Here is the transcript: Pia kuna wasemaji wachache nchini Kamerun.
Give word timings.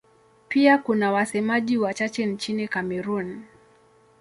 Pia 0.47 0.77
kuna 0.77 1.11
wasemaji 1.11 1.77
wachache 1.77 2.25
nchini 2.25 2.67
Kamerun. 2.67 3.43